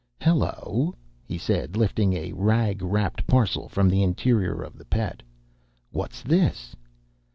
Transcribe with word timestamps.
"Hello!" 0.19 0.95
he 1.27 1.37
said, 1.37 1.77
lifting 1.77 2.13
a 2.13 2.31
rag 2.31 2.81
wrapped 2.81 3.27
parcel 3.27 3.69
from 3.69 3.87
the 3.87 4.01
interior 4.01 4.59
of 4.63 4.75
the 4.75 4.85
Pet. 4.85 5.21
"What's 5.91 6.23
this?" 6.23 6.75